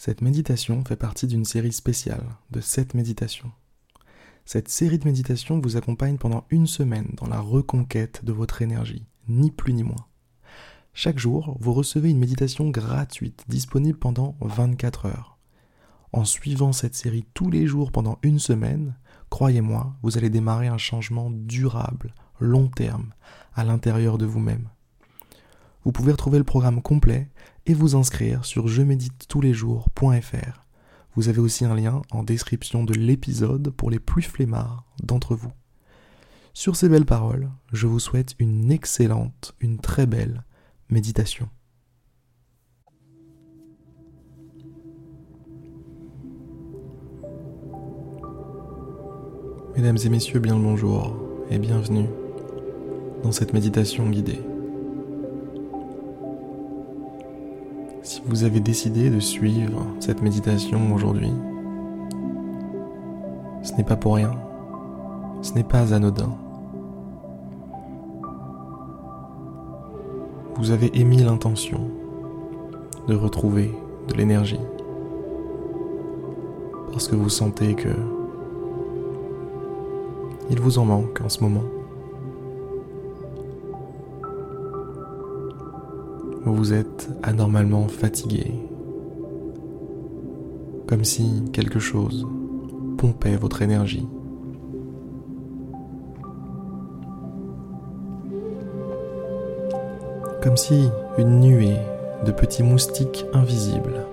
Cette 0.00 0.22
méditation 0.22 0.84
fait 0.84 0.94
partie 0.94 1.26
d'une 1.26 1.44
série 1.44 1.72
spéciale 1.72 2.22
de 2.52 2.60
7 2.60 2.94
méditations. 2.94 3.50
Cette 4.44 4.68
série 4.68 5.00
de 5.00 5.04
méditations 5.04 5.58
vous 5.58 5.76
accompagne 5.76 6.18
pendant 6.18 6.44
une 6.50 6.68
semaine 6.68 7.10
dans 7.16 7.26
la 7.26 7.40
reconquête 7.40 8.24
de 8.24 8.32
votre 8.32 8.62
énergie, 8.62 9.08
ni 9.28 9.50
plus 9.50 9.72
ni 9.72 9.82
moins. 9.82 10.06
Chaque 10.94 11.18
jour, 11.18 11.56
vous 11.58 11.74
recevez 11.74 12.10
une 12.10 12.20
méditation 12.20 12.70
gratuite 12.70 13.44
disponible 13.48 13.98
pendant 13.98 14.36
24 14.40 15.06
heures. 15.06 15.36
En 16.12 16.24
suivant 16.24 16.72
cette 16.72 16.94
série 16.94 17.26
tous 17.34 17.50
les 17.50 17.66
jours 17.66 17.90
pendant 17.90 18.20
une 18.22 18.38
semaine, 18.38 18.96
croyez-moi, 19.30 19.96
vous 20.02 20.16
allez 20.16 20.30
démarrer 20.30 20.68
un 20.68 20.78
changement 20.78 21.28
durable, 21.28 22.14
long 22.38 22.68
terme, 22.68 23.12
à 23.52 23.64
l'intérieur 23.64 24.16
de 24.16 24.26
vous-même. 24.26 24.68
Vous 25.84 25.92
pouvez 25.92 26.12
retrouver 26.12 26.38
le 26.38 26.44
programme 26.44 26.82
complet 26.82 27.30
et 27.68 27.74
vous 27.74 27.94
inscrire 27.94 28.44
sur 28.44 28.66
je 28.66 28.82
médite 28.82 29.26
tous 29.28 29.42
les 29.42 29.52
jours.fr. 29.52 30.64
Vous 31.14 31.28
avez 31.28 31.38
aussi 31.38 31.64
un 31.64 31.76
lien 31.76 32.02
en 32.10 32.22
description 32.22 32.82
de 32.82 32.94
l'épisode 32.94 33.70
pour 33.70 33.90
les 33.90 33.98
plus 33.98 34.22
flemmards 34.22 34.84
d'entre 35.02 35.36
vous. 35.36 35.52
Sur 36.54 36.76
ces 36.76 36.88
belles 36.88 37.04
paroles, 37.04 37.50
je 37.72 37.86
vous 37.86 38.00
souhaite 38.00 38.34
une 38.38 38.72
excellente, 38.72 39.54
une 39.60 39.78
très 39.78 40.06
belle 40.06 40.44
méditation. 40.88 41.48
Mesdames 49.76 49.98
et 50.02 50.08
messieurs, 50.08 50.40
bien 50.40 50.56
le 50.56 50.62
bonjour 50.62 51.16
et 51.50 51.58
bienvenue 51.58 52.08
dans 53.22 53.30
cette 53.30 53.52
méditation 53.52 54.08
guidée. 54.08 54.40
Vous 58.28 58.44
avez 58.44 58.60
décidé 58.60 59.08
de 59.08 59.20
suivre 59.20 59.86
cette 60.00 60.20
méditation 60.20 60.94
aujourd'hui, 60.94 61.32
ce 63.62 63.72
n'est 63.74 63.84
pas 63.84 63.96
pour 63.96 64.16
rien, 64.16 64.32
ce 65.40 65.54
n'est 65.54 65.64
pas 65.64 65.94
anodin. 65.94 66.36
Vous 70.56 70.70
avez 70.70 70.90
émis 70.98 71.22
l'intention 71.22 71.80
de 73.06 73.14
retrouver 73.14 73.74
de 74.08 74.14
l'énergie 74.14 74.60
parce 76.92 77.08
que 77.08 77.16
vous 77.16 77.30
sentez 77.30 77.74
que 77.74 77.94
il 80.50 80.60
vous 80.60 80.78
en 80.78 80.84
manque 80.84 81.20
en 81.24 81.28
ce 81.28 81.42
moment. 81.42 81.77
Vous 86.50 86.72
êtes 86.72 87.10
anormalement 87.22 87.88
fatigué, 87.88 88.54
comme 90.86 91.04
si 91.04 91.44
quelque 91.52 91.78
chose 91.78 92.26
pompait 92.96 93.36
votre 93.36 93.60
énergie. 93.60 94.08
Comme 100.42 100.56
si 100.56 100.88
une 101.18 101.40
nuée 101.40 101.76
de 102.24 102.32
petits 102.32 102.62
moustiques 102.62 103.26
invisibles 103.34 104.06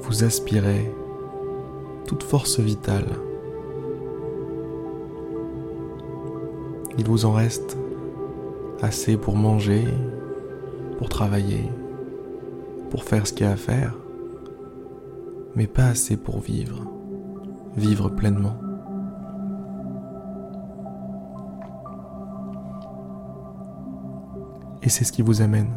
vous 0.00 0.24
aspirait 0.24 0.92
toute 2.06 2.24
force 2.24 2.58
vitale 2.58 3.06
Il 6.98 7.06
vous 7.06 7.24
en 7.24 7.32
reste 7.32 7.78
assez 8.82 9.16
pour 9.16 9.36
manger, 9.36 9.84
pour 10.98 11.08
travailler, 11.08 11.70
pour 12.90 13.04
faire 13.04 13.26
ce 13.26 13.32
qu'il 13.32 13.46
y 13.46 13.48
a 13.48 13.52
à 13.52 13.56
faire, 13.56 13.96
mais 15.54 15.66
pas 15.66 15.86
assez 15.86 16.16
pour 16.16 16.40
vivre, 16.40 16.84
vivre 17.76 18.08
pleinement. 18.08 18.56
Et 24.82 24.88
c'est 24.88 25.04
ce 25.04 25.12
qui 25.12 25.22
vous 25.22 25.42
amène. 25.42 25.70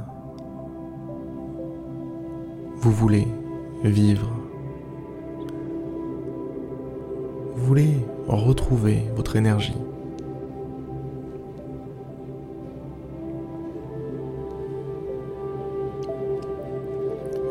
Vous 2.77 2.91
voulez 2.91 3.27
vivre. 3.83 4.29
Vous 7.55 7.65
voulez 7.65 7.97
retrouver 8.27 9.03
votre 9.15 9.35
énergie. 9.35 9.75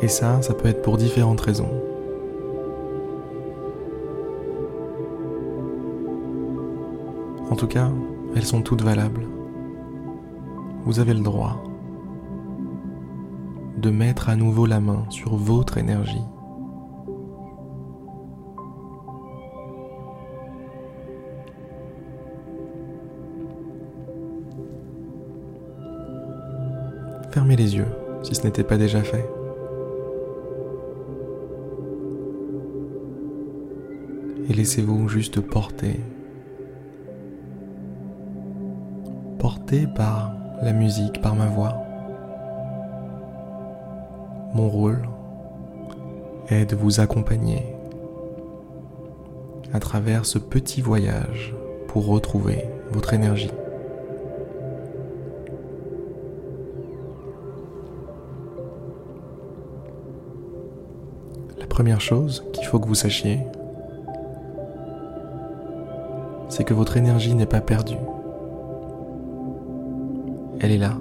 Et 0.03 0.09
ça, 0.09 0.43
ça 0.43 0.53
peut 0.53 0.69
être 0.69 0.83
pour 0.83 0.97
différentes 0.97 1.41
raisons. 1.41 1.71
En 7.49 7.55
tout 7.55 7.69
cas, 7.69 7.89
elles 8.35 8.45
sont 8.45 8.63
toutes 8.63 8.83
valables. 8.83 9.29
Vous 10.85 10.99
avez 10.99 11.15
le 11.15 11.21
droit 11.21 11.63
de 13.77 13.91
mettre 13.91 14.29
à 14.29 14.35
nouveau 14.35 14.67
la 14.67 14.81
main 14.81 15.05
sur 15.09 15.37
votre 15.37 15.79
énergie. 15.79 16.23
Fermez 27.31 27.55
les 27.55 27.77
yeux 27.77 27.87
si 28.25 28.35
ce 28.35 28.45
n'était 28.45 28.65
pas 28.65 28.77
déjà 28.77 29.03
fait. 29.03 29.42
Et 34.49 34.53
laissez-vous 34.53 35.09
juste 35.09 35.41
porter. 35.41 36.01
Porter 39.39 39.87
par 39.87 40.35
la 40.63 40.73
musique, 40.73 41.21
par 41.21 41.35
ma 41.35 41.47
voix. 41.47 41.77
Mon 44.55 44.69
rôle 44.69 45.03
est 46.49 46.67
de 46.67 46.77
vous 46.77 47.01
accompagner 47.01 47.65
à 49.73 49.81
travers 49.81 50.27
ce 50.27 50.39
petit 50.39 50.81
voyage 50.81 51.55
pour 51.89 52.07
retrouver 52.07 52.65
votre 52.91 53.15
énergie. 53.15 53.51
La 61.59 61.67
première 61.67 62.01
chose 62.01 62.45
qu'il 62.53 62.67
faut 62.67 62.79
que 62.79 62.87
vous 62.87 62.95
sachiez, 62.95 63.41
c'est 66.53 66.65
que 66.65 66.75
votre 66.75 66.99
énergie 66.99 67.35
n'est 67.35 67.47
pas 67.47 67.63
perdue. 67.63 67.97
Elle 70.61 70.71
est 70.71 70.77
là. 70.77 70.99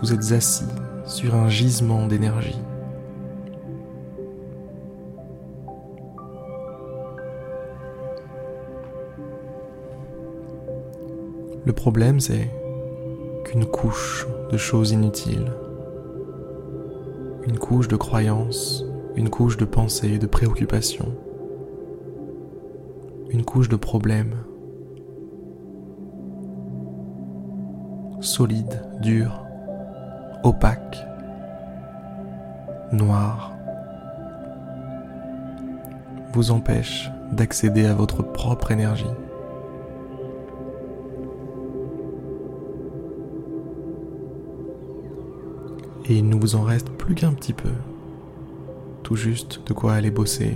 Vous 0.00 0.14
êtes 0.14 0.30
assis 0.30 0.68
sur 1.04 1.34
un 1.34 1.48
gisement 1.48 2.06
d'énergie. 2.06 2.60
Le 11.64 11.72
problème, 11.72 12.20
c'est 12.20 12.48
qu'une 13.46 13.66
couche 13.66 14.28
de 14.52 14.56
choses 14.56 14.92
inutiles, 14.92 15.52
une 17.48 17.58
couche 17.58 17.88
de 17.88 17.96
croyances, 17.96 18.84
une 19.16 19.28
couche 19.28 19.56
de 19.56 19.64
pensée, 19.64 20.18
de 20.18 20.26
préoccupation, 20.26 21.14
une 23.30 23.44
couche 23.44 23.68
de 23.68 23.76
problèmes, 23.76 24.34
solide, 28.20 28.82
dur, 29.00 29.44
opaque, 30.44 30.98
noir, 32.92 33.52
vous 36.32 36.50
empêche 36.50 37.10
d'accéder 37.32 37.86
à 37.86 37.94
votre 37.94 38.22
propre 38.22 38.70
énergie. 38.70 39.04
Et 46.06 46.16
il 46.16 46.28
ne 46.28 46.34
vous 46.34 46.56
en 46.56 46.62
reste 46.62 46.90
plus 46.90 47.14
qu'un 47.14 47.32
petit 47.32 47.52
peu 47.52 47.70
tout 49.12 49.16
juste 49.16 49.60
de 49.66 49.74
quoi 49.74 49.92
aller 49.92 50.10
bosser, 50.10 50.54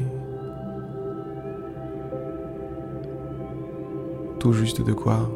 tout 4.39 4.55
juste 4.55 4.81
de 4.81 4.95
quoi 4.95 5.31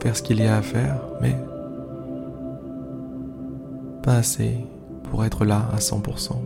faire 0.00 0.16
ce 0.16 0.22
qu'il 0.22 0.38
y 0.38 0.46
a 0.46 0.56
à 0.56 0.62
faire, 0.62 0.98
mais 1.20 1.36
pas 4.02 4.16
assez 4.16 4.56
pour 5.10 5.26
être 5.26 5.44
là 5.44 5.68
à 5.74 5.76
100%. 5.76 6.36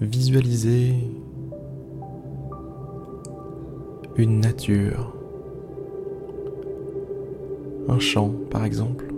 visualisez 0.00 1.15
une 4.18 4.40
nature, 4.40 5.12
un 7.86 7.98
champ 7.98 8.30
par 8.50 8.64
exemple, 8.64 9.12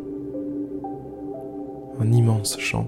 un 2.01 2.11
immense 2.11 2.59
champ. 2.59 2.87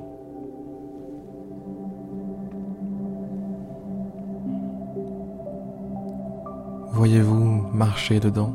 Voyez-vous 6.92 7.68
marcher 7.72 8.18
dedans, 8.18 8.54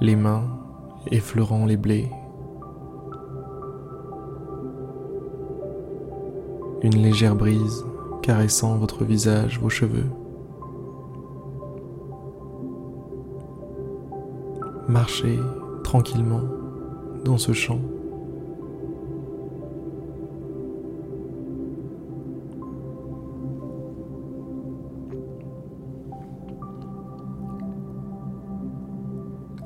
les 0.00 0.16
mains 0.16 0.44
effleurant 1.12 1.66
les 1.66 1.76
blés, 1.76 2.10
une 6.82 6.96
légère 6.96 7.36
brise 7.36 7.84
caressant 8.26 8.76
votre 8.76 9.04
visage, 9.04 9.60
vos 9.60 9.68
cheveux. 9.68 10.10
Marchez 14.88 15.38
tranquillement 15.84 16.40
dans 17.24 17.38
ce 17.38 17.52
champ. 17.52 17.78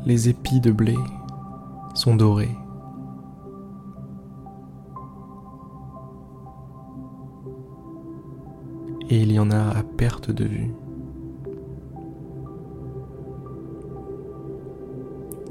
Les 0.04 0.28
épis 0.28 0.60
de 0.60 0.70
blé 0.70 0.98
sont 1.94 2.14
dorés. 2.14 2.54
Il 9.22 9.32
y 9.32 9.38
en 9.38 9.50
a 9.50 9.68
à 9.76 9.82
perte 9.82 10.30
de 10.30 10.44
vue. 10.46 10.70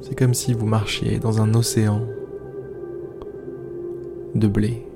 C'est 0.01 0.18
comme 0.18 0.33
si 0.33 0.56
vous 0.56 0.66
marchiez 0.66 1.19
dans 1.19 1.39
un 1.39 1.54
océan 1.54 2.01
de 4.33 4.48
blé. 4.48 4.88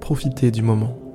Profitez 0.00 0.50
du 0.50 0.62
moment. 0.62 1.07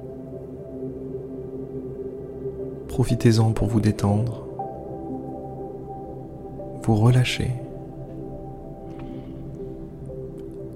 Profitez-en 2.94 3.54
pour 3.54 3.70
vous 3.70 3.80
détendre, 3.80 4.44
vous 6.84 6.96
relâcher. 6.96 7.50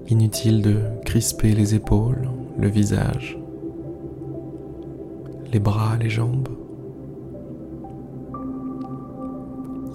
Inutile 0.08 0.60
de 0.60 0.80
crisper 1.04 1.52
les 1.52 1.76
épaules, 1.76 2.28
le 2.58 2.66
visage, 2.66 3.38
les 5.52 5.60
bras, 5.60 5.96
les 5.96 6.10
jambes. 6.10 6.48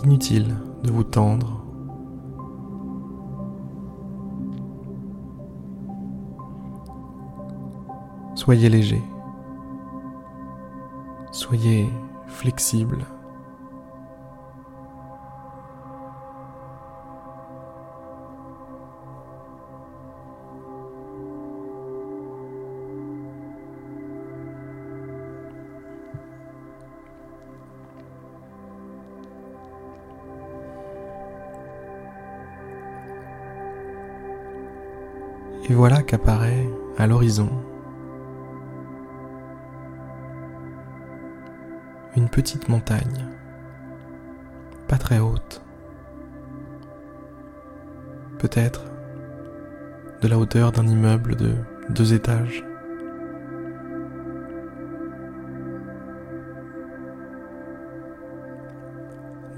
Inutile 0.06 0.56
de 0.86 0.92
vous 0.92 1.04
tendre 1.04 1.62
Soyez 8.36 8.70
léger. 8.70 9.02
Soyez 11.34 11.90
flexible. 12.34 13.06
Et 35.70 35.74
voilà 35.76 36.04
qu'apparaît 36.04 36.68
à 36.98 37.08
l'horizon 37.08 37.50
petite 42.34 42.68
montagne, 42.68 43.28
pas 44.88 44.98
très 44.98 45.20
haute, 45.20 45.62
peut-être 48.40 48.86
de 50.20 50.28
la 50.28 50.40
hauteur 50.40 50.72
d'un 50.72 50.88
immeuble 50.88 51.36
de 51.36 51.54
deux 51.90 52.14
étages. 52.14 52.66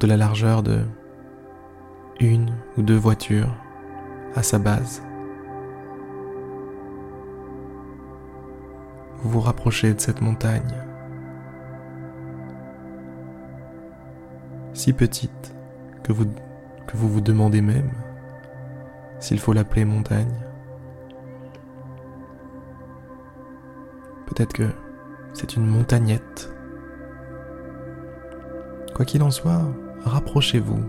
de 0.01 0.07
la 0.07 0.17
largeur 0.17 0.61
de 0.61 0.81
une 2.19 2.53
ou 2.77 2.81
deux 2.81 2.97
voitures 2.97 3.55
à 4.35 4.43
sa 4.43 4.59
base. 4.59 5.01
Vous 9.23 9.29
vous 9.29 9.39
rapprochez 9.39 9.93
de 9.93 10.01
cette 10.01 10.19
montagne 10.19 10.75
petite 14.93 15.55
que 16.03 16.11
vous, 16.13 16.25
que 16.87 16.97
vous 16.97 17.09
vous 17.09 17.21
demandez 17.21 17.61
même 17.61 17.91
s'il 19.19 19.39
faut 19.39 19.53
l'appeler 19.53 19.85
montagne. 19.85 20.33
Peut-être 24.27 24.53
que 24.53 24.69
c'est 25.33 25.55
une 25.55 25.65
montagnette. 25.65 26.51
Quoi 28.93 29.05
qu'il 29.05 29.23
en 29.23 29.31
soit, 29.31 29.61
rapprochez-vous 30.03 30.83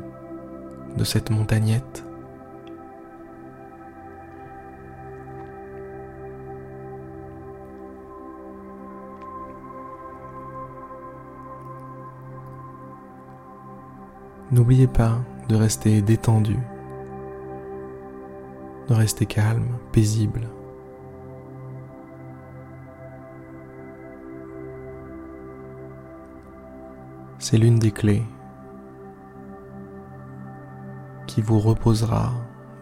de 0.97 1.05
cette 1.05 1.31
montagnette. 1.31 2.06
N'oubliez 14.57 14.87
pas 14.87 15.19
de 15.51 15.55
rester 15.55 16.01
détendu, 16.01 16.57
de 18.89 18.95
rester 18.95 19.27
calme, 19.27 19.69
paisible. 19.93 20.49
C'est 27.39 27.59
l'une 27.59 27.79
des 27.79 27.91
clés 27.91 28.25
qui 31.27 31.43
vous 31.43 31.61
reposera 31.61 32.33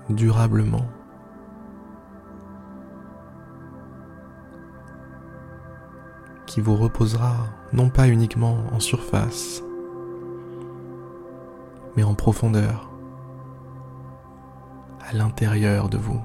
durablement. 0.09 0.87
qui 6.47 6.61
vous 6.61 6.76
reposera 6.76 7.35
non 7.73 7.88
pas 7.88 8.07
uniquement 8.07 8.59
en 8.71 8.78
surface, 8.78 9.61
mais 11.97 12.05
en 12.05 12.15
profondeur, 12.15 12.91
à 15.09 15.13
l'intérieur 15.13 15.89
de 15.89 15.99
vous. 15.99 16.21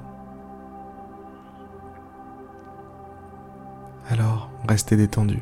Alors, 4.10 4.50
restez 4.68 4.98
détendu. 4.98 5.40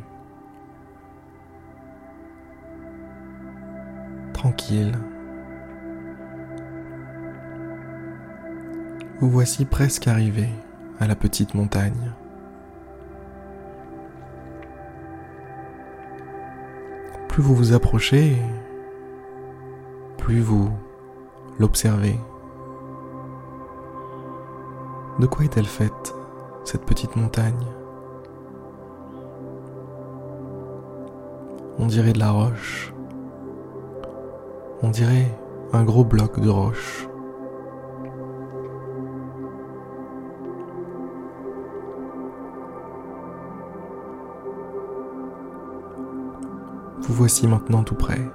Tranquille. 4.33 4.97
Vous 9.19 9.29
voici 9.29 9.65
presque 9.65 10.07
arrivé 10.07 10.49
à 10.99 11.07
la 11.07 11.15
petite 11.15 11.53
montagne. 11.55 12.11
Plus 17.29 17.41
vous 17.41 17.55
vous 17.55 17.73
approchez, 17.73 18.37
plus 20.27 20.41
vous 20.41 20.69
l'observez. 21.57 22.19
De 25.19 25.25
quoi 25.25 25.45
est-elle 25.45 25.63
faite, 25.63 26.13
cette 26.65 26.83
petite 26.83 27.15
montagne? 27.15 27.65
On 31.79 31.85
dirait 31.85 32.11
de 32.11 32.19
la 32.19 32.31
roche. 32.31 32.93
On 34.81 34.89
dirait 34.89 35.31
un 35.71 35.85
gros 35.85 36.03
bloc 36.03 36.41
de 36.41 36.49
roche. 36.49 37.07
Vous 46.99 47.13
voici 47.13 47.47
maintenant 47.47 47.83
tout 47.83 47.95
près. 47.95 48.29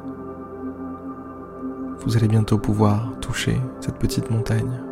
Vous 2.05 2.17
allez 2.17 2.27
bientôt 2.27 2.59
pouvoir 2.59 3.13
toucher 3.21 3.61
cette 3.81 3.97
petite 3.97 4.29
montagne. 4.29 4.83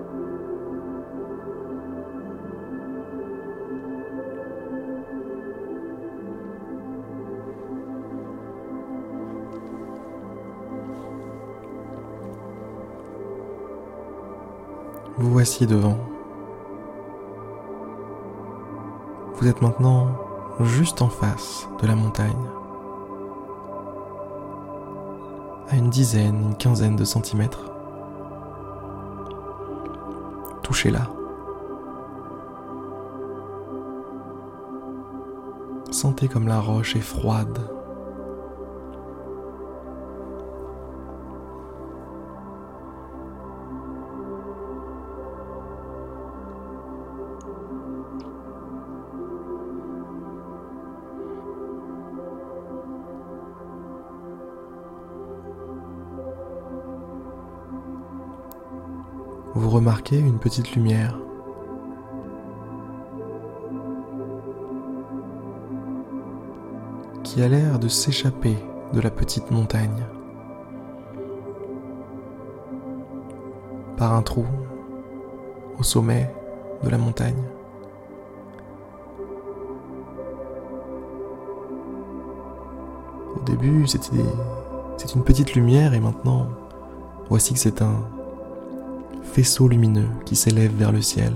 Vous 15.18 15.30
voici 15.32 15.66
devant. 15.66 15.98
Vous 19.34 19.48
êtes 19.48 19.60
maintenant 19.62 20.16
juste 20.60 21.02
en 21.02 21.08
face 21.08 21.68
de 21.82 21.86
la 21.88 21.96
montagne. 21.96 22.59
À 25.70 25.76
une 25.76 25.88
dizaine, 25.88 26.42
une 26.42 26.56
quinzaine 26.56 26.96
de 26.96 27.04
centimètres. 27.04 27.70
Touchez-la. 30.64 31.08
Sentez 35.92 36.26
comme 36.26 36.48
la 36.48 36.58
roche 36.58 36.96
est 36.96 37.00
froide 37.00 37.58
remarquez 59.80 60.18
une 60.18 60.38
petite 60.38 60.72
lumière. 60.72 61.18
qui 67.22 67.42
a 67.42 67.48
l'air 67.48 67.78
de 67.78 67.86
s'échapper 67.86 68.56
de 68.92 69.00
la 69.00 69.10
petite 69.10 69.50
montagne 69.52 70.04
par 73.96 74.12
un 74.14 74.22
trou 74.22 74.44
au 75.78 75.82
sommet 75.82 76.34
de 76.82 76.88
la 76.90 76.98
montagne. 76.98 77.44
Au 83.36 83.44
début, 83.44 83.86
c'était 83.86 84.18
une 85.14 85.22
petite 85.22 85.54
lumière 85.54 85.94
et 85.94 86.00
maintenant, 86.00 86.48
voici 87.28 87.54
que 87.54 87.60
c'est 87.60 87.80
un 87.80 88.19
faisceau 89.30 89.68
lumineux 89.68 90.08
qui 90.24 90.34
s'élève 90.34 90.74
vers 90.74 90.90
le 90.90 91.00
ciel. 91.00 91.32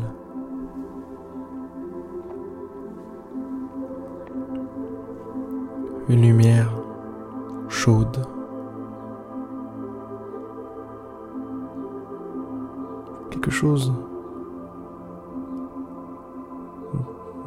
Une 6.09 6.23
lumière 6.23 6.75
chaude. 7.69 8.27
Quelque 13.31 13.53
chose 13.53 13.93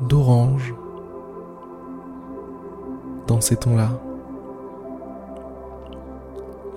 d'orange 0.08 0.74
dans 3.28 3.42
ces 3.42 3.58
tons-là. 3.58 3.90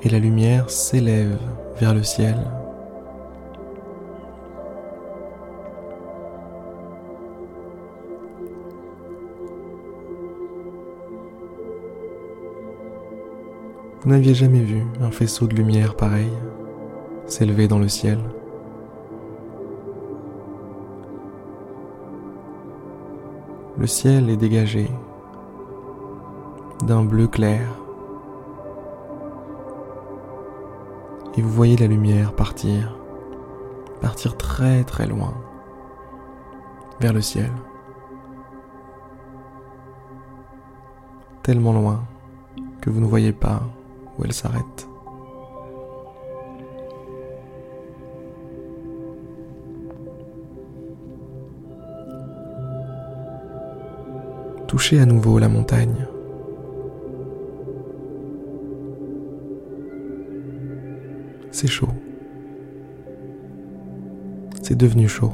Et 0.02 0.08
la 0.08 0.18
lumière 0.18 0.70
s'élève 0.70 1.38
vers 1.78 1.94
le 1.94 2.02
ciel. 2.02 2.36
Vous 14.02 14.08
n'aviez 14.08 14.32
jamais 14.32 14.62
vu 14.62 14.82
un 15.02 15.10
faisceau 15.10 15.46
de 15.46 15.54
lumière 15.54 15.94
pareil 15.94 16.32
s'élever 17.26 17.68
dans 17.68 17.78
le 17.78 17.86
ciel. 17.86 18.18
Le 23.76 23.86
ciel 23.86 24.30
est 24.30 24.38
dégagé 24.38 24.90
d'un 26.86 27.04
bleu 27.04 27.28
clair 27.28 27.60
et 31.36 31.42
vous 31.42 31.50
voyez 31.50 31.76
la 31.76 31.86
lumière 31.86 32.32
partir, 32.32 32.96
partir 34.00 34.38
très 34.38 34.82
très 34.84 35.06
loin 35.06 35.34
vers 37.00 37.12
le 37.12 37.20
ciel. 37.20 37.52
Tellement 41.42 41.74
loin 41.74 42.00
que 42.80 42.88
vous 42.88 43.00
ne 43.00 43.06
voyez 43.06 43.32
pas 43.32 43.60
elle 44.24 44.32
s'arrête. 44.32 44.86
Touchez 54.66 55.00
à 55.00 55.04
nouveau 55.06 55.38
la 55.38 55.48
montagne. 55.48 56.06
C'est 61.50 61.66
chaud. 61.66 61.88
C'est 64.62 64.76
devenu 64.76 65.08
chaud. 65.08 65.32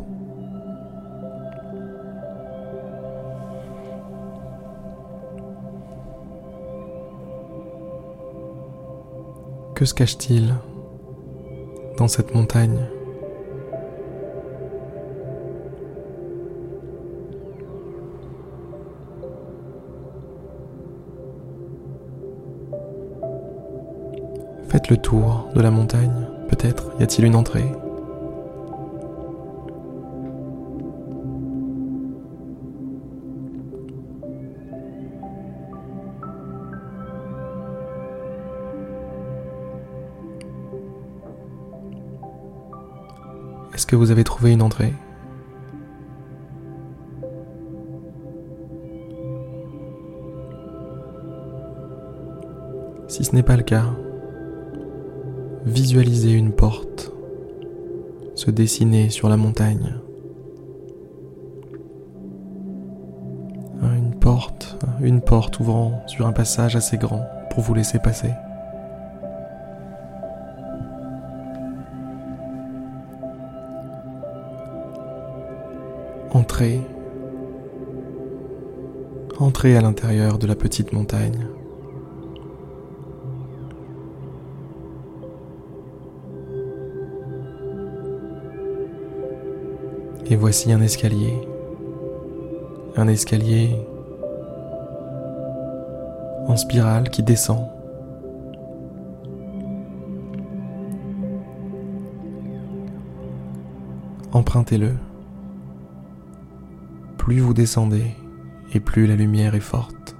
Se 9.87 9.95
cache-t-il 9.95 10.55
dans 11.97 12.09
cette 12.09 12.35
montagne? 12.35 12.87
Faites 24.69 24.91
le 24.91 24.97
tour 24.97 25.49
de 25.55 25.61
la 25.61 25.71
montagne, 25.71 26.27
peut-être 26.49 26.91
y 26.99 27.05
a-t-il 27.05 27.27
une 27.27 27.37
entrée? 27.37 27.65
Est-ce 43.77 43.87
que 43.87 43.95
vous 43.95 44.11
avez 44.11 44.25
trouvé 44.25 44.53
une 44.53 44.63
entrée? 44.63 44.95
Si 53.07 53.23
ce 53.23 53.35
n'est 53.35 53.43
pas 53.43 53.59
le 53.59 53.63
cas, 53.63 53.85
visualisez 55.67 56.33
une 56.33 56.53
porte 56.53 57.13
se 58.35 58.51
dessiner 58.51 59.11
sur 59.11 59.29
la 59.29 59.37
montagne. 59.37 59.97
Une 63.83 64.15
porte, 64.19 64.79
une 65.03 65.21
porte 65.21 65.61
ouvrant 65.61 66.01
sur 66.07 66.27
un 66.27 66.33
passage 66.33 66.77
assez 66.77 66.97
grand 66.97 67.27
pour 67.51 67.63
vous 67.63 67.75
laisser 67.75 67.99
passer. 67.99 68.31
À 79.75 79.81
l'intérieur 79.81 80.39
de 80.39 80.47
la 80.47 80.55
petite 80.55 80.93
montagne. 80.93 81.49
Et 90.31 90.37
voici 90.37 90.71
un 90.73 90.81
escalier. 90.81 91.35
Un 92.97 93.09
escalier 93.09 93.71
en 96.47 96.57
spirale 96.57 97.11
qui 97.11 97.25
descend. 97.25 97.67
Empruntez-le 104.33 104.93
plus 107.19 107.41
vous 107.41 107.53
descendez 107.53 108.15
et 108.73 108.81
plus 108.81 109.07
la 109.07 109.17
lumière 109.17 109.55
est 109.55 109.61
forte. 109.61 110.17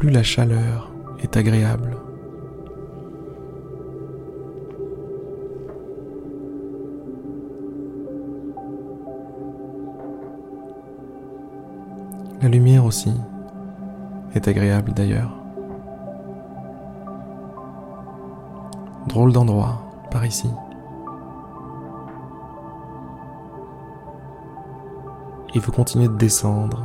plus 0.00 0.08
la 0.08 0.22
chaleur 0.22 0.90
est 1.18 1.36
agréable. 1.36 1.94
La 12.40 12.48
lumière 12.48 12.86
aussi 12.86 13.12
est 14.34 14.48
agréable 14.48 14.94
d'ailleurs. 14.94 15.36
Drôle 19.06 19.34
d'endroit 19.34 19.82
par 20.10 20.24
ici. 20.24 20.48
Et 25.54 25.58
vous 25.58 25.72
continuez 25.72 26.08
de 26.08 26.16
descendre. 26.16 26.82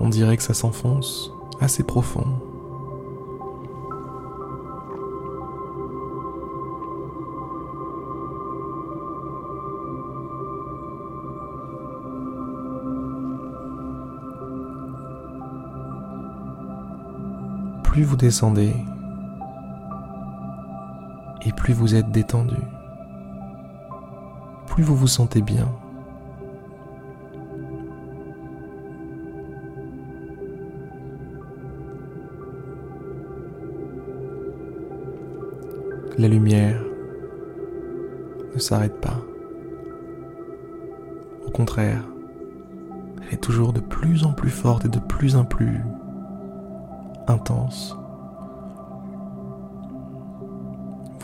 On 0.00 0.08
dirait 0.08 0.36
que 0.36 0.42
ça 0.42 0.54
s'enfonce 0.54 1.32
assez 1.60 1.82
profond. 1.82 2.26
plus 17.94 18.02
vous 18.02 18.16
descendez, 18.16 18.74
plus 21.64 21.72
vous 21.72 21.94
êtes 21.94 22.10
détendu, 22.10 22.56
plus 24.66 24.82
vous 24.82 24.94
vous 24.94 25.06
sentez 25.06 25.40
bien. 25.40 25.66
La 36.18 36.28
lumière 36.28 36.84
ne 38.54 38.58
s'arrête 38.58 39.00
pas. 39.00 39.22
Au 41.46 41.50
contraire, 41.50 42.04
elle 43.22 43.32
est 43.32 43.42
toujours 43.42 43.72
de 43.72 43.80
plus 43.80 44.24
en 44.24 44.34
plus 44.34 44.50
forte 44.50 44.84
et 44.84 44.90
de 44.90 44.98
plus 44.98 45.34
en 45.34 45.46
plus 45.46 45.80
intense. 47.26 47.96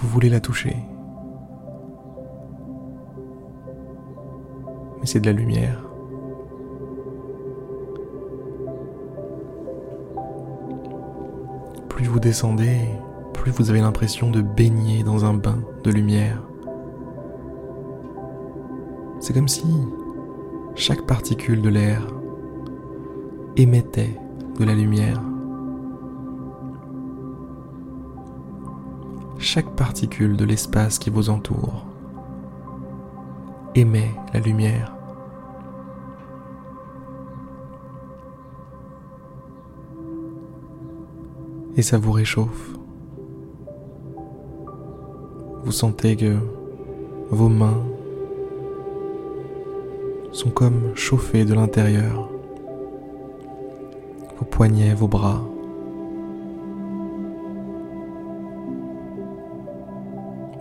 Vous 0.02 0.09
voulez 0.09 0.30
la 0.30 0.40
toucher. 0.40 0.76
Mais 4.99 5.07
c'est 5.07 5.21
de 5.21 5.26
la 5.26 5.33
lumière. 5.33 5.85
Plus 11.88 12.07
vous 12.07 12.19
descendez, 12.19 12.78
plus 13.35 13.52
vous 13.52 13.69
avez 13.69 13.80
l'impression 13.80 14.30
de 14.30 14.40
baigner 14.40 15.02
dans 15.02 15.26
un 15.26 15.35
bain 15.35 15.59
de 15.85 15.90
lumière. 15.90 16.42
C'est 19.21 19.35
comme 19.35 19.49
si 19.49 19.66
chaque 20.76 21.02
particule 21.02 21.61
de 21.61 21.69
l'air 21.69 22.07
émettait 23.57 24.19
de 24.59 24.64
la 24.64 24.75
lumière. 24.75 25.21
Chaque 29.40 29.70
particule 29.75 30.37
de 30.37 30.44
l'espace 30.44 30.99
qui 30.99 31.09
vous 31.09 31.30
entoure 31.30 31.87
émet 33.74 34.11
la 34.35 34.40
lumière. 34.40 34.94
Et 41.76 41.83
ça 41.83 41.96
vous 41.96 42.12
réchauffe. 42.12 42.76
Vous 45.64 45.72
sentez 45.72 46.16
que 46.16 46.37
vos 47.31 47.48
mains 47.48 47.83
sont 50.33 50.50
comme 50.50 50.94
chauffées 50.94 51.46
de 51.46 51.55
l'intérieur. 51.55 52.29
Vos 54.38 54.44
poignets, 54.44 54.92
vos 54.94 55.09
bras. 55.09 55.49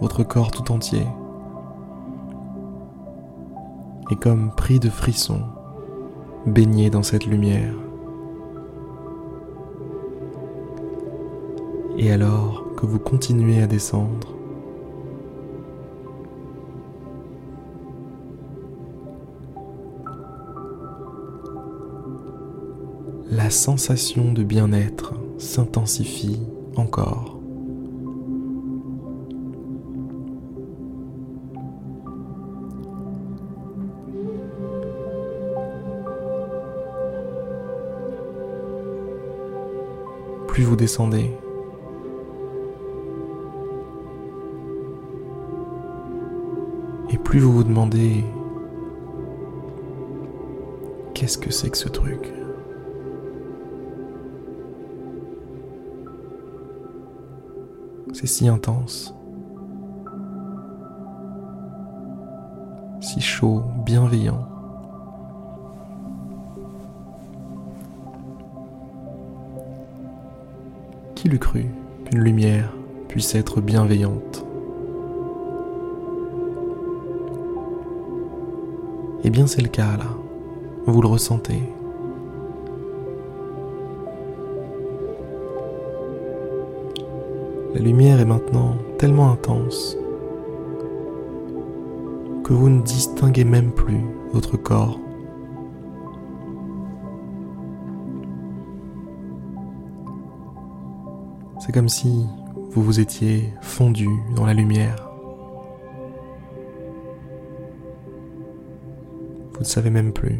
Votre 0.01 0.23
corps 0.23 0.51
tout 0.51 0.71
entier 0.71 1.05
est 4.11 4.15
comme 4.15 4.51
pris 4.51 4.79
de 4.79 4.89
frissons, 4.89 5.43
baigné 6.45 6.89
dans 6.89 7.03
cette 7.03 7.25
lumière. 7.25 7.73
Et 11.97 12.11
alors 12.11 12.63
que 12.75 12.85
vous 12.85 12.97
continuez 12.97 13.61
à 13.61 13.67
descendre, 13.67 14.35
la 23.29 23.49
sensation 23.49 24.31
de 24.31 24.43
bien-être 24.43 25.13
s'intensifie 25.37 26.39
encore. 26.75 27.38
Plus 40.49 40.63
vous 40.63 40.75
descendez. 40.75 41.29
Et 47.11 47.17
plus 47.19 47.39
vous 47.39 47.51
vous 47.51 47.63
demandez 47.63 48.25
qu'est-ce 51.13 51.37
que 51.37 51.51
c'est 51.51 51.69
que 51.69 51.77
ce 51.77 51.87
truc? 51.87 52.33
C'est 58.13 58.25
si 58.25 58.47
intense, 58.47 59.13
si 62.99 63.21
chaud, 63.21 63.61
bienveillant. 63.85 64.48
Qui 71.19 71.27
l'eût 71.27 71.37
cru 71.37 71.65
qu'une 72.05 72.21
lumière 72.21 72.73
puisse 73.09 73.35
être 73.35 73.59
bienveillante 73.59 74.45
Eh 79.25 79.29
bien 79.29 79.45
c'est 79.45 79.61
le 79.61 79.67
cas 79.67 79.97
là, 79.97 80.05
vous 80.85 81.01
le 81.01 81.09
ressentez. 81.09 81.61
La 87.73 87.81
lumière 87.81 88.21
est 88.21 88.25
maintenant 88.25 88.77
tellement 88.97 89.29
intense 89.29 89.97
que 92.45 92.53
vous 92.53 92.69
ne 92.69 92.81
distinguez 92.81 93.43
même 93.43 93.73
plus 93.73 94.05
votre 94.31 94.55
corps 94.55 94.97
C'est 101.69 101.73
comme 101.73 101.87
si 101.87 102.25
vous 102.71 102.81
vous 102.81 102.99
étiez 102.99 103.53
fondu 103.61 104.07
dans 104.35 104.43
la 104.43 104.55
lumière. 104.55 105.07
Vous 109.53 109.59
ne 109.59 109.65
savez 109.65 109.91
même 109.91 110.11
plus 110.11 110.39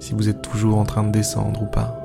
si 0.00 0.12
vous 0.12 0.28
êtes 0.28 0.42
toujours 0.42 0.78
en 0.78 0.82
train 0.82 1.04
de 1.04 1.12
descendre 1.12 1.62
ou 1.62 1.66
pas. 1.66 1.96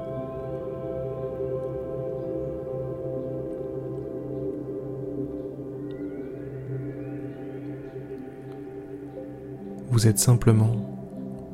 Vous 9.89 10.07
êtes 10.07 10.19
simplement 10.19 10.75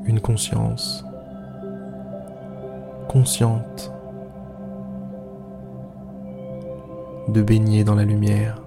une 0.05 0.19
conscience 0.19 1.05
consciente 3.07 3.94
de 7.27 7.41
baigner 7.41 7.83
dans 7.83 7.95
la 7.95 8.05
lumière. 8.05 8.61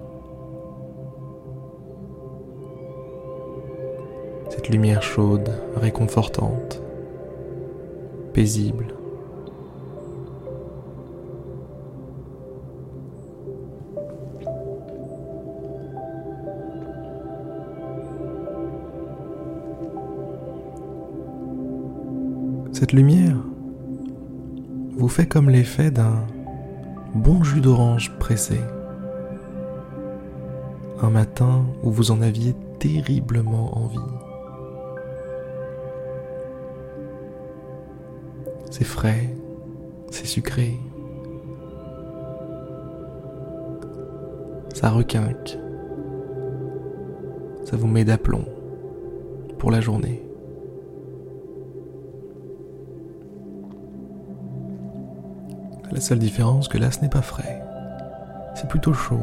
Cette 4.49 4.69
lumière 4.69 5.01
chaude, 5.01 5.49
réconfortante, 5.75 6.81
paisible. 8.33 8.87
Cette 22.71 22.93
lumière 22.93 23.35
vous 24.97 25.09
fait 25.09 25.27
comme 25.27 25.49
l'effet 25.49 25.91
d'un 25.91 26.25
bon 27.15 27.43
jus 27.43 27.61
d'orange 27.61 28.11
pressé. 28.19 28.59
Un 31.01 31.09
matin 31.09 31.65
où 31.83 31.91
vous 31.91 32.11
en 32.11 32.21
aviez 32.21 32.55
terriblement 32.79 33.77
envie. 33.77 33.97
C'est 38.69 38.83
frais, 38.83 39.35
c'est 40.11 40.27
sucré. 40.27 40.77
Ça 44.73 44.89
requinque. 44.89 45.57
Ça 47.65 47.75
vous 47.75 47.87
met 47.87 48.05
d'aplomb 48.05 48.45
pour 49.57 49.71
la 49.71 49.81
journée. 49.81 50.28
La 55.99 56.05
seule 56.05 56.19
différence 56.19 56.69
que 56.69 56.77
là 56.77 56.91
ce 56.91 57.01
n'est 57.01 57.09
pas 57.09 57.21
frais. 57.21 57.61
C'est 58.55 58.69
plutôt 58.69 58.93
chaud, 58.93 59.19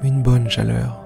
mais 0.00 0.10
une 0.10 0.22
bonne 0.22 0.48
chaleur. 0.48 1.04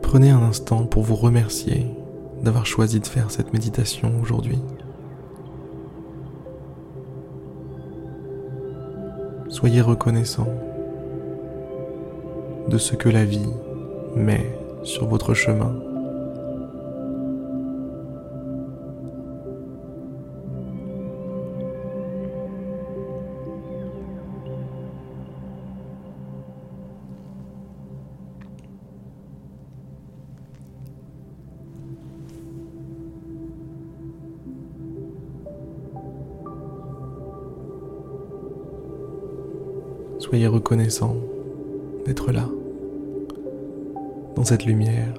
Prenez 0.00 0.30
un 0.30 0.40
instant 0.40 0.84
pour 0.84 1.02
vous 1.02 1.16
remercier 1.16 1.92
d'avoir 2.44 2.64
choisi 2.64 3.00
de 3.00 3.06
faire 3.08 3.32
cette 3.32 3.52
méditation 3.52 4.12
aujourd'hui. 4.22 4.60
Soyez 9.48 9.80
reconnaissant 9.80 10.46
de 12.68 12.78
ce 12.78 12.94
que 12.94 13.08
la 13.08 13.24
vie 13.24 13.50
met 14.14 14.56
sur 14.84 15.08
votre 15.08 15.34
chemin. 15.34 15.87
Soyez 40.28 40.46
reconnaissant 40.46 41.16
d'être 42.04 42.32
là 42.32 42.44
dans 44.36 44.44
cette 44.44 44.66
lumière 44.66 45.14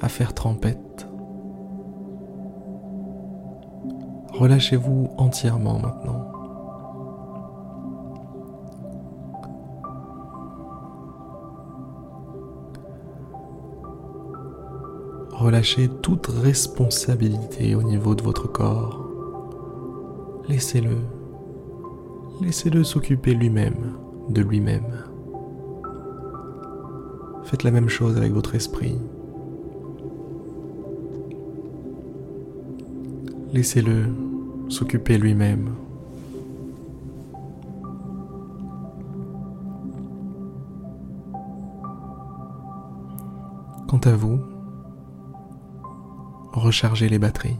à 0.00 0.08
faire 0.08 0.34
trempette. 0.34 1.08
Relâchez-vous 4.32 5.10
entièrement 5.18 5.80
maintenant. 5.80 6.30
Relâchez 15.32 15.88
toute 16.02 16.28
responsabilité 16.28 17.74
au 17.74 17.82
niveau 17.82 18.14
de 18.14 18.22
votre 18.22 18.46
corps. 18.46 19.08
Laissez-le. 20.48 21.15
Laissez-le 22.40 22.84
s'occuper 22.84 23.34
lui-même 23.34 23.94
de 24.28 24.42
lui-même. 24.42 25.04
Faites 27.44 27.62
la 27.62 27.70
même 27.70 27.88
chose 27.88 28.16
avec 28.16 28.32
votre 28.32 28.54
esprit. 28.54 28.98
Laissez-le 33.52 34.06
s'occuper 34.68 35.16
lui-même. 35.16 35.74
Quant 43.88 44.00
à 44.04 44.14
vous, 44.14 44.40
rechargez 46.52 47.08
les 47.08 47.18
batteries. 47.18 47.56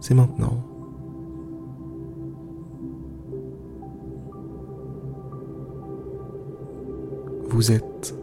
C'est 0.00 0.14
maintenant. 0.14 0.73
Vous 7.64 7.72
êtes 7.72 8.14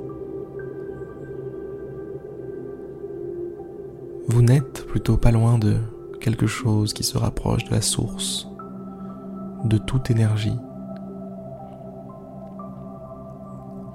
Vous 4.28 4.44
n'êtes 4.44 4.86
plutôt 4.86 5.18
pas 5.18 5.32
loin 5.32 5.58
de 5.58 5.78
quelque 6.20 6.46
chose 6.46 6.94
qui 6.94 7.04
se 7.04 7.18
rapproche 7.18 7.64
de 7.64 7.72
la 7.72 7.82
source 7.82 8.48
de 9.66 9.80
toute 9.80 10.12
énergie. 10.12 10.60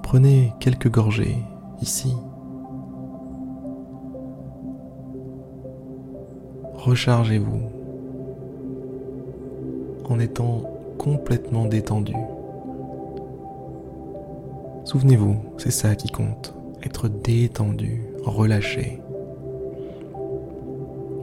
Prenez 0.03 0.53
quelques 0.59 0.91
gorgées 0.91 1.39
ici. 1.81 2.13
Rechargez-vous 6.75 7.61
en 10.09 10.19
étant 10.19 10.63
complètement 10.99 11.67
détendu. 11.67 12.17
Souvenez-vous, 14.87 15.37
c'est 15.59 15.73
ça 15.73 15.97
qui 15.97 16.07
compte, 16.11 16.55
être 16.85 17.09
détendu, 17.09 18.05
relâché. 18.23 19.01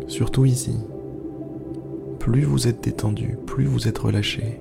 Surtout 0.10 0.44
ici. 0.44 0.78
Plus 2.20 2.44
vous 2.44 2.68
êtes 2.68 2.84
détendu, 2.84 3.38
plus 3.48 3.64
vous 3.64 3.88
êtes 3.88 4.00
relâché, 4.00 4.60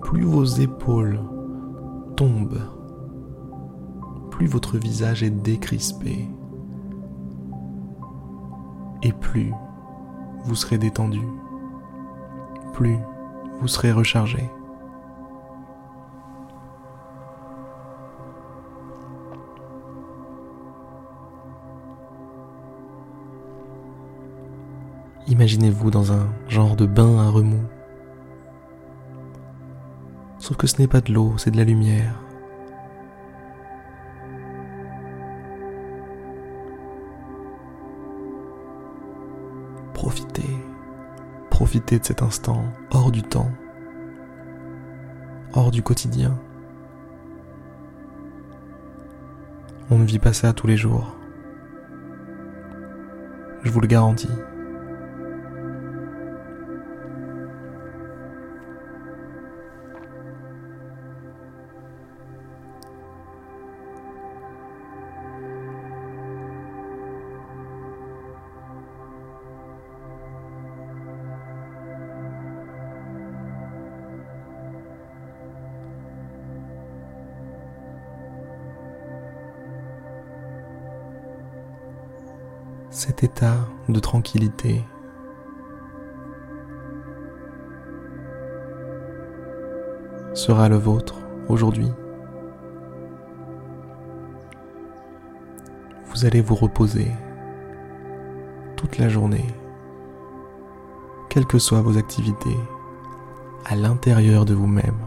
plus 0.00 0.22
vos 0.22 0.46
épaules 0.46 1.20
tombent, 2.16 2.62
plus 4.30 4.46
votre 4.46 4.78
visage 4.78 5.22
est 5.22 5.28
décrispé, 5.28 6.26
et 9.02 9.12
plus 9.12 9.52
vous 10.44 10.54
serez 10.54 10.78
détendu, 10.78 11.20
plus 12.72 12.96
vous 13.60 13.68
serez 13.68 13.92
rechargé. 13.92 14.48
Imaginez-vous 25.26 25.90
dans 25.90 26.12
un 26.12 26.28
genre 26.48 26.76
de 26.76 26.84
bain 26.84 27.18
à 27.18 27.30
remous. 27.30 27.66
Sauf 30.38 30.58
que 30.58 30.66
ce 30.66 30.78
n'est 30.78 30.86
pas 30.86 31.00
de 31.00 31.12
l'eau, 31.12 31.32
c'est 31.38 31.50
de 31.50 31.56
la 31.56 31.64
lumière. 31.64 32.20
Profitez, 39.94 40.56
profitez 41.48 41.98
de 41.98 42.04
cet 42.04 42.20
instant 42.20 42.62
hors 42.90 43.10
du 43.10 43.22
temps, 43.22 43.50
hors 45.54 45.70
du 45.70 45.82
quotidien. 45.82 46.38
On 49.90 49.98
ne 49.98 50.04
vit 50.04 50.18
pas 50.18 50.34
ça 50.34 50.52
tous 50.52 50.66
les 50.66 50.76
jours. 50.76 51.16
Je 53.62 53.70
vous 53.70 53.80
le 53.80 53.86
garantis. 53.86 54.28
Cet 82.94 83.24
état 83.24 83.56
de 83.88 83.98
tranquillité. 83.98 84.84
sera 90.32 90.68
le 90.68 90.76
vôtre 90.76 91.16
aujourd'hui. 91.48 91.90
Vous 96.06 96.24
allez 96.24 96.40
vous 96.40 96.54
reposer 96.54 97.10
toute 98.76 98.98
la 98.98 99.08
journée, 99.08 99.46
quelles 101.28 101.46
que 101.46 101.58
soient 101.58 101.82
vos 101.82 101.98
activités, 101.98 102.58
à 103.64 103.74
l'intérieur 103.74 104.44
de 104.44 104.54
vous-même. 104.54 104.98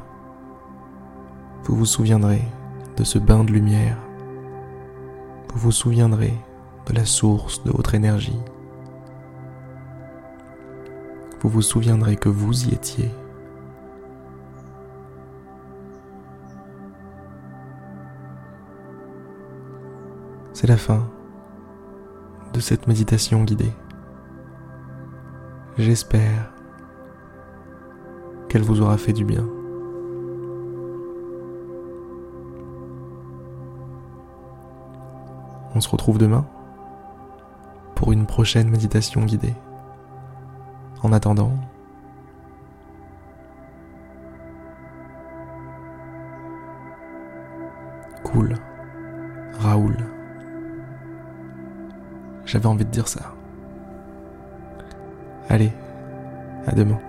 Vous 1.63 1.75
vous 1.75 1.85
souviendrez 1.85 2.41
de 2.97 3.03
ce 3.03 3.19
bain 3.19 3.43
de 3.43 3.51
lumière, 3.51 3.97
vous 5.53 5.59
vous 5.59 5.71
souviendrez 5.71 6.33
de 6.87 6.93
la 6.93 7.05
source 7.05 7.63
de 7.63 7.71
votre 7.71 7.95
énergie. 7.95 8.39
Vous 11.41 11.49
vous 11.49 11.61
souviendrez 11.61 12.15
que 12.15 12.29
vous 12.29 12.65
y 12.65 12.73
étiez. 12.73 13.11
C'est 20.53 20.67
la 20.67 20.77
fin 20.77 21.07
de 22.53 22.59
cette 22.59 22.87
méditation 22.87 23.43
guidée. 23.43 23.73
J'espère 25.77 26.53
qu'elle 28.49 28.63
vous 28.63 28.81
aura 28.81 28.97
fait 28.97 29.13
du 29.13 29.25
bien. 29.25 29.45
On 35.75 35.81
se 35.81 35.89
retrouve 35.89 36.17
demain 36.17 36.47
pour 37.97 38.11
une 38.11 38.27
prochaine 38.27 38.69
méditation 38.69 39.25
guidée. 39.25 39.55
En 41.01 41.11
attendant, 41.11 41.51
cool, 48.23 48.55
Raoul. 49.57 49.97
J'avais 52.45 52.67
envie 52.67 52.85
de 52.85 52.91
dire 52.91 53.07
ça. 53.07 53.33
Allez, 55.49 55.73
à 56.67 56.73
demain. 56.73 56.99